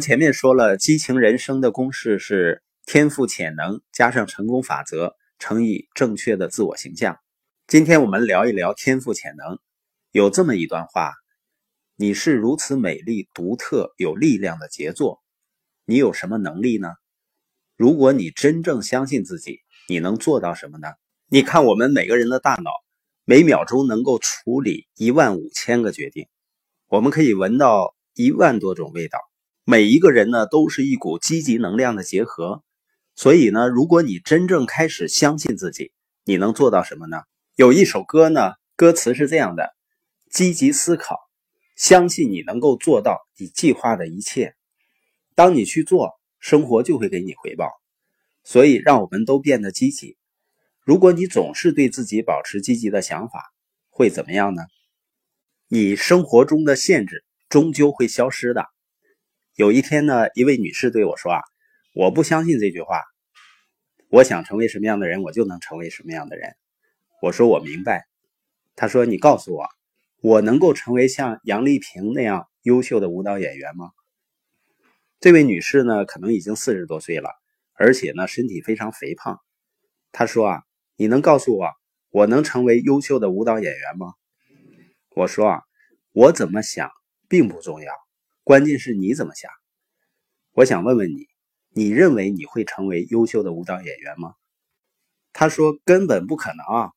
[0.00, 7.18] 前面说了，激情人生的公式是天赋潜能加上成功法则乘以正确的自我形象。
[7.66, 9.58] 今天我们聊一聊天赋潜能。
[10.10, 11.12] 有这么一段话：
[11.96, 15.22] 你是如此美丽、独特、有力量的杰作，
[15.84, 16.88] 你有什么能力呢？
[17.76, 20.88] 如果你真正相信自己，你能做到什么呢？
[21.28, 22.70] 你看，我们每个人的大脑
[23.24, 26.26] 每秒钟能够处理一万五千个决定，
[26.86, 29.18] 我们可以闻到一万多种味道。
[29.70, 32.62] 每一个人呢，都是一股积极能量的结合。
[33.14, 35.92] 所以呢，如果你真正开始相信自己，
[36.24, 37.18] 你能做到什么呢？
[37.54, 39.74] 有一首歌呢，歌词是这样的：
[40.30, 41.18] 积极思考，
[41.76, 44.54] 相信你能够做到你计划的一切。
[45.34, 47.68] 当你去做，生活就会给你回报。
[48.44, 50.16] 所以，让我们都变得积极。
[50.80, 53.52] 如果你总是对自己保持积极的想法，
[53.90, 54.62] 会怎么样呢？
[55.68, 58.64] 你生活中的限制终究会消失的。
[59.58, 61.40] 有一天呢，一位女士对我说：“啊，
[61.92, 63.02] 我不相信这句话。
[64.08, 66.54] 我想成为什么样的人，我就能成为什么样的人。”
[67.20, 68.06] 我说：“我明白。”
[68.76, 69.66] 她说：“你告诉我，
[70.20, 73.90] 我能够成为像杨丽萍那样优秀的舞蹈演员吗？”
[75.18, 77.28] 这位女士呢，可能已经四十多岁了，
[77.74, 79.40] 而且呢，身体非常肥胖。
[80.12, 80.62] 她说：“啊，
[80.94, 81.68] 你能告诉我，
[82.10, 84.12] 我能成为优秀的舞蹈演员吗？”
[85.16, 85.62] 我说：“啊，
[86.12, 86.92] 我怎么想
[87.28, 87.92] 并不重要。”
[88.48, 89.50] 关键是你怎么想？
[90.52, 91.26] 我想问问你，
[91.68, 94.36] 你认为你会成为优秀的舞蹈演员吗？
[95.34, 96.92] 他说根本不可能啊。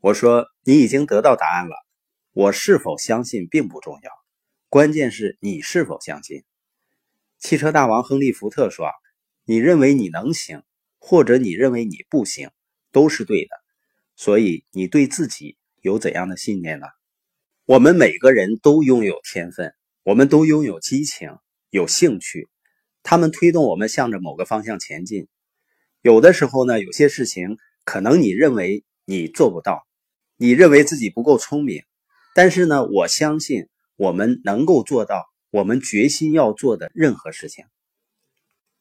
[0.00, 1.76] 我说你已经得到答案了。
[2.32, 4.10] 我是否相信并不重要，
[4.68, 6.42] 关键是你是否相信。
[7.38, 8.90] 汽车大王亨利·福特说
[9.46, 10.64] ：“你认为你能行，
[10.98, 12.50] 或者你认为你不行，
[12.90, 13.50] 都是对的。
[14.16, 16.88] 所以你对自己有怎样的信念呢？”
[17.64, 19.72] 我们每个人都拥有天分。
[20.08, 21.36] 我们都拥有激情，
[21.68, 22.48] 有兴趣，
[23.02, 25.28] 他们推动我们向着某个方向前进。
[26.00, 29.86] 有的时候呢，有些事情可能你认为你做不到，
[30.38, 31.82] 你认为自己不够聪明，
[32.34, 37.66] 但是呢，我相信我们能够做到我们决心要做的任何事情。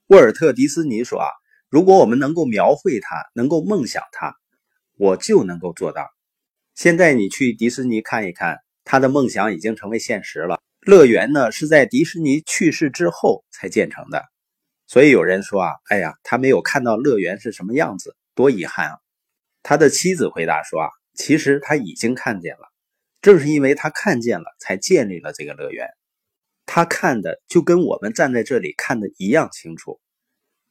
[0.08, 1.28] 沃尔特·迪斯尼说：“啊，
[1.70, 4.34] 如果我们能够描绘它，能够梦想它，
[4.96, 6.08] 我就能够做到。”
[6.74, 10.62] 现在你去迪士尼看一看，他的梦想已经成为现实了。
[10.88, 14.24] 乐园呢是在迪士尼去世之后才建成的，
[14.88, 18.98] 所以有人说啊，哎呀，他没有看到乐园是什么样子，多遗憾啊！
[19.64, 22.72] 他的妻子回答说啊，其实他已经看见了，
[23.22, 25.90] 正是因为他看见了，才建立了这个乐园。
[26.66, 30.00] 他看的就跟我们站在这里看的一样清楚。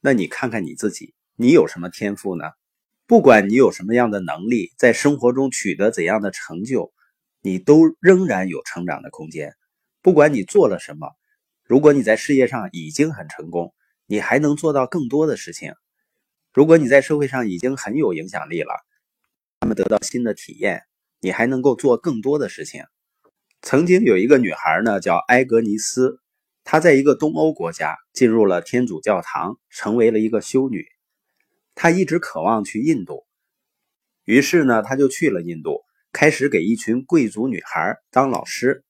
[0.01, 2.45] 那你看看你自己，你有什么天赋呢？
[3.05, 6.91] 不管你有什么样的能力，在生活中取得怎样的成就，
[7.43, 9.53] 你都仍然有成长的空间。
[10.07, 11.17] 不管你做了什么，
[11.65, 13.73] 如果你在事业上已经很成功，
[14.05, 15.73] 你还能做到更多的事情。
[16.53, 18.73] 如果你在社会上已经很有影响力了，
[19.59, 20.83] 他们得到新的体验，
[21.19, 22.85] 你还能够做更多的事情。
[23.61, 26.21] 曾经有一个女孩呢，叫埃格尼斯，
[26.63, 30.85] 她在一个东欧国家进入了天主教堂，成为了一个修女。
[31.75, 33.25] 她一直渴望去印度，
[34.23, 35.81] 于是呢，她就去了印度，
[36.13, 38.85] 开始给一群贵族女孩当老师。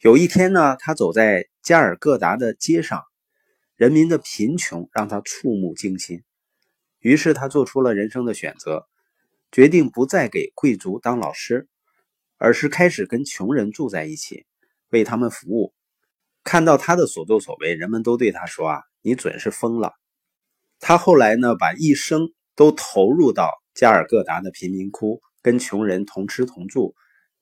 [0.00, 3.02] 有一天呢，他走在加尔各答的街上，
[3.76, 6.22] 人民的贫穷让他触目惊心。
[6.98, 8.86] 于是他做出了人生的选择，
[9.50, 11.66] 决定不再给贵族当老师，
[12.36, 14.44] 而是开始跟穷人住在一起，
[14.90, 15.72] 为他们服务。
[16.44, 19.94] 看到他的所作所为，人们都对他说：“啊，你准是疯了。”
[20.78, 26.94] 他后来呢，把一生都投入到加尔各答的贫民窟，跟穷人同吃同住。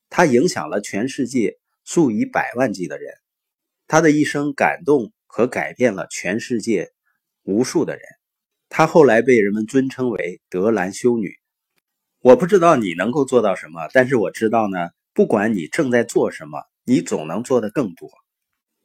[0.09, 1.59] 他影响了全世界。
[1.85, 3.15] 数以百万计的人，
[3.87, 6.93] 他的一生感动和改变了全世界
[7.43, 8.03] 无数的人。
[8.69, 11.39] 他后来被人们尊称为德兰修女。
[12.21, 18.11] 我不知道你能够做到什么，但是我知道呢，不管你正在做什么，你总能做得更多。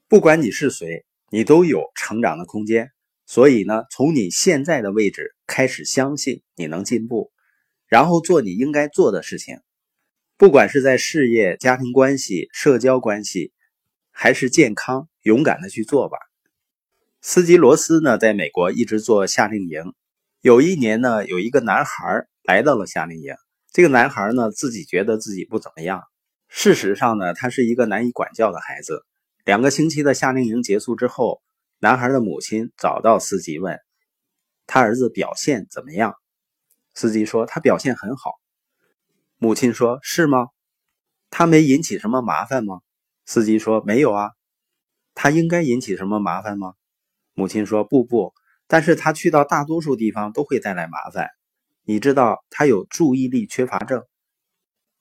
[0.08, 2.92] 不管你是谁，你都有成长的空间。
[3.26, 7.32] 所以呢，从你现在的位置开始，相信你能进步，
[7.88, 9.60] 然后做你应该做的事情。
[10.40, 13.52] 不管是在事业、家庭关系、社交关系，
[14.10, 16.18] 还是健康，勇敢的去做吧。
[17.22, 19.94] 斯基罗斯呢，在美国一直做夏令营。
[20.40, 23.36] 有一年呢，有一个男孩来到了夏令营。
[23.74, 26.04] 这个男孩呢，自己觉得自己不怎么样。
[26.48, 29.04] 事实上呢，他是一个难以管教的孩子。
[29.44, 31.42] 两个星期的夏令营结束之后，
[31.80, 33.78] 男孩的母亲找到司机问
[34.68, 36.14] 他儿子表现怎么样。
[36.96, 38.40] 司机说他表现很好。
[39.42, 40.50] 母亲说：“是吗？
[41.30, 42.82] 他没引起什么麻烦吗？”
[43.26, 44.32] 司机说：“没有啊。”
[45.16, 46.74] 他应该引起什么麻烦吗？
[47.34, 48.34] 母亲说：“不不，
[48.68, 51.30] 但是他去到大多数地方都会带来麻烦。
[51.84, 54.04] 你知道他有注意力缺乏症。”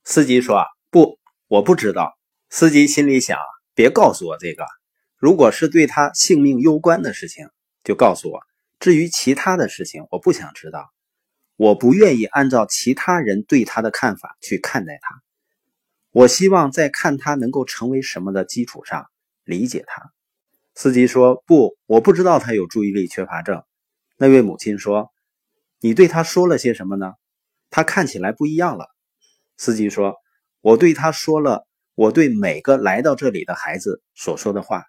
[0.04, 1.18] 司机说：“啊不，
[1.48, 2.16] 我不知道。”
[2.48, 3.36] 司机心里想
[3.74, 4.64] ：“别告诉我这个。
[5.16, 7.48] 如果是对他性命攸关的事情，
[7.82, 8.40] 就告诉我。
[8.78, 10.92] 至于其他的事情，我不想知道。
[11.58, 15.20] 我不愿意按照其他人对他的看法去看待他。
[16.12, 19.06] 我希望在看他能够成为什么的基础上
[19.42, 20.12] 理解他。”
[20.76, 23.64] 司机说：“不，我不知道他有注意力缺乏症。”
[24.16, 25.10] 那位母亲说
[25.82, 27.14] ：“你对他说了些什么呢？
[27.70, 28.86] 他看起来不一样了。”
[29.58, 30.14] 司机说
[30.62, 31.66] ：“我对他说了
[31.96, 34.84] 我对每个来到这里的孩子所说的话。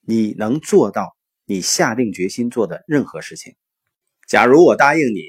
[0.00, 3.54] 你能做到你下定决心做的任何事情。
[4.26, 5.20] 假如我答应你，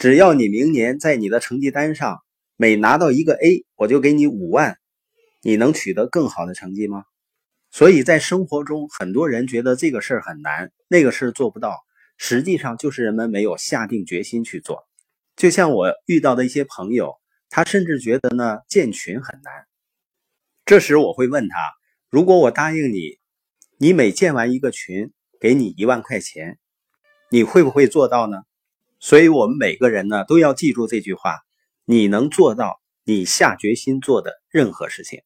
[0.00, 2.22] 只要你明年在你的成绩单上
[2.56, 4.78] 每拿到一个 A，我就给你五万。
[5.42, 7.04] 你能取得更好的成绩吗？
[7.70, 11.76] 所以在生活中，很多人觉得这个事儿很难，那个事儿做不到，
[12.16, 14.88] 实际上就是人们没有下定决心去做。
[15.36, 17.20] 就像我遇到的一些朋友。
[17.52, 19.52] 他甚至觉得呢，建群很难。
[20.64, 21.56] 这时我会问他：
[22.08, 23.18] 如果我答应你，
[23.76, 26.60] 你每建完一个群，给你一万块钱，
[27.28, 28.44] 你会不会做到呢？
[29.00, 31.38] 所以，我们每个人呢，都要记住这句话：
[31.86, 35.20] 你能做到你下决心做的任何事情。